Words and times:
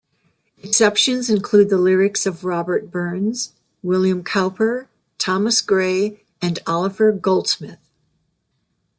Exceptions 0.63 1.29
include 1.29 1.69
the 1.69 1.77
lyrics 1.77 2.25
of 2.25 2.43
Robert 2.43 2.89
Burns, 2.89 3.53
William 3.83 4.23
Cowper, 4.23 4.87
Thomas 5.19 5.61
Gray, 5.61 6.23
and 6.41 6.57
Oliver 6.65 7.11
Goldsmith. 7.11 7.77